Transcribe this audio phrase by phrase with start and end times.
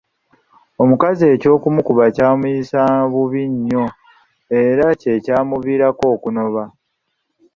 [0.81, 3.85] Omukazi eky'okumukuba kyamuyisanga bubi nnyo
[4.61, 6.63] era ky'ekyamuviirako okunoba.